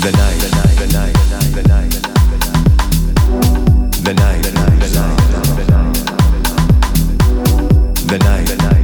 [0.00, 1.92] the night the night The night.
[8.08, 8.46] The night.
[8.46, 8.79] The night.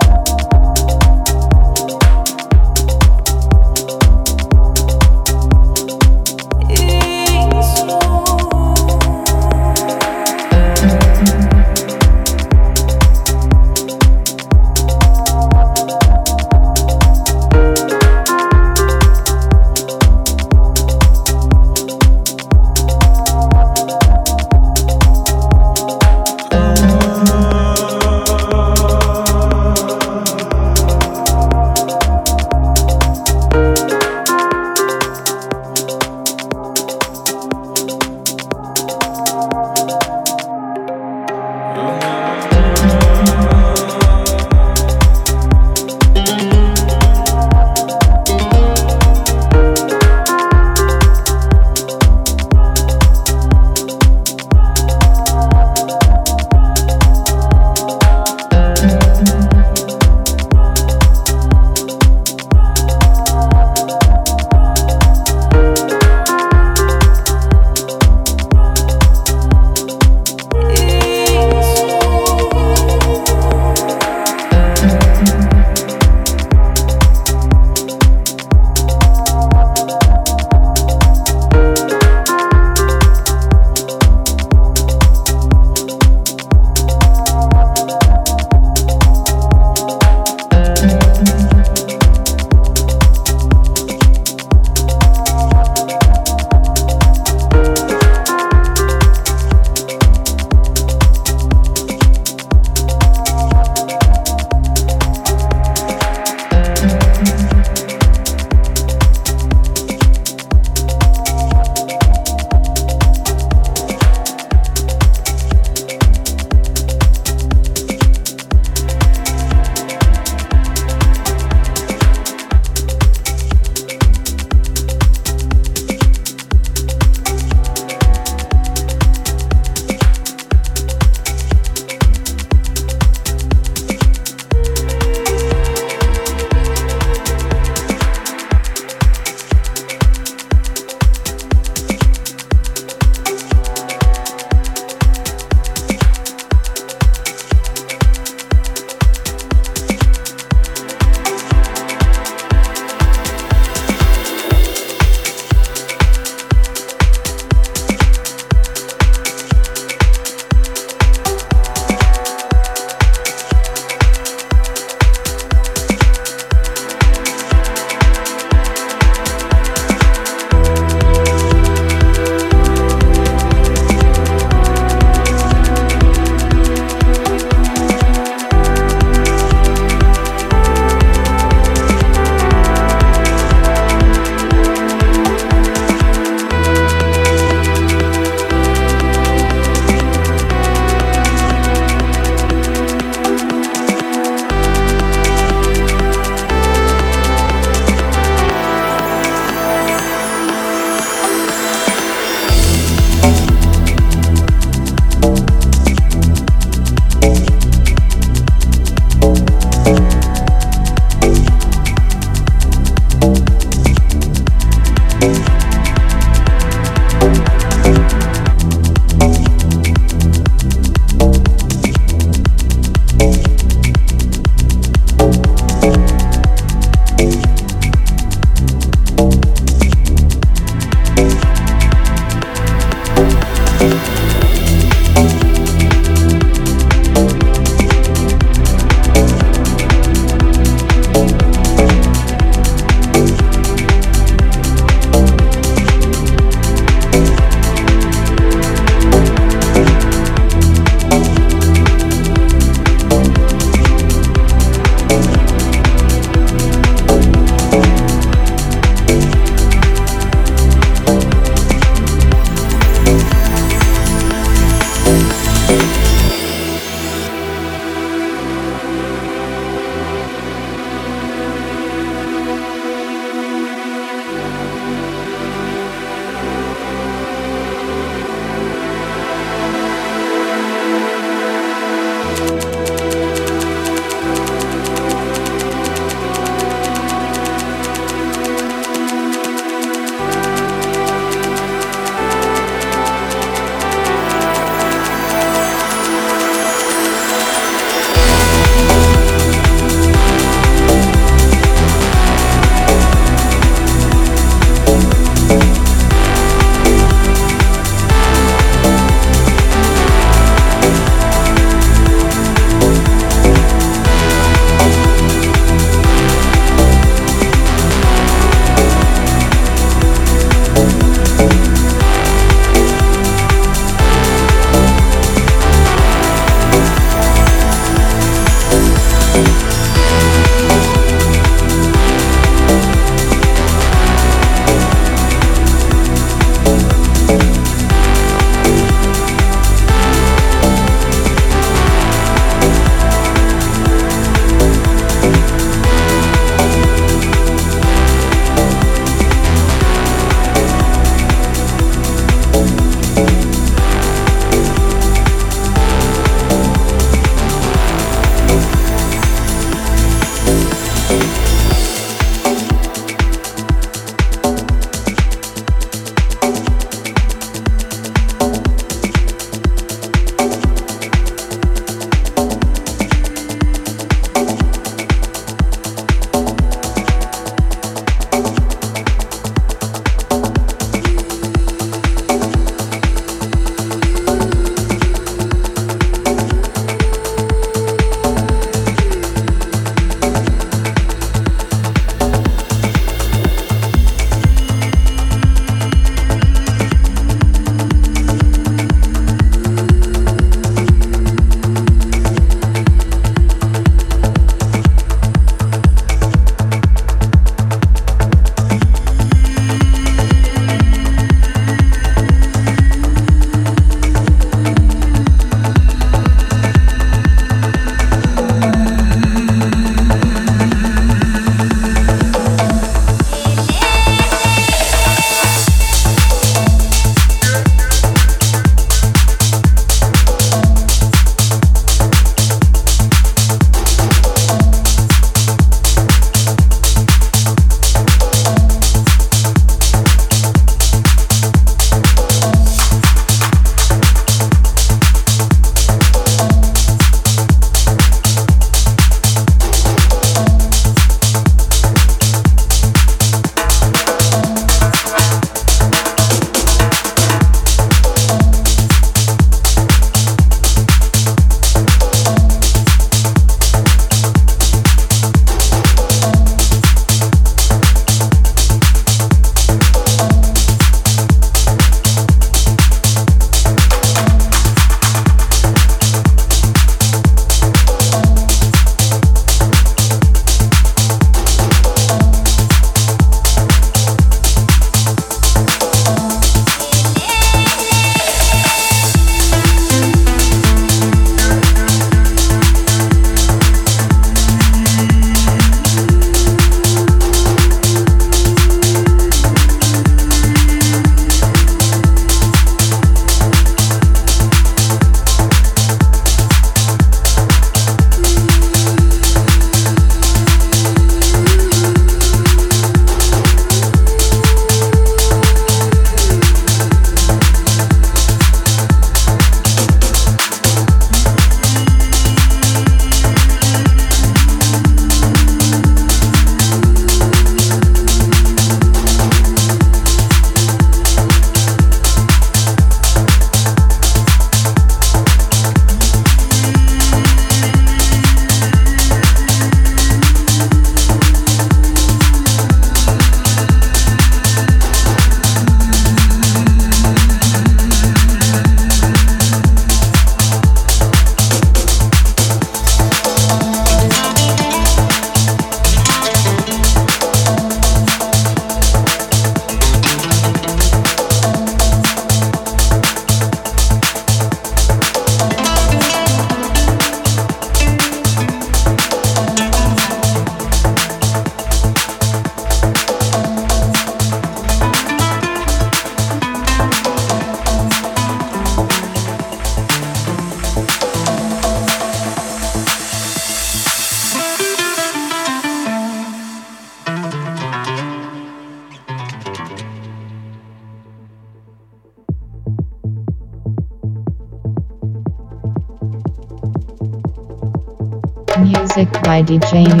[599.51, 600.00] DJ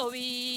[0.00, 0.49] lo vi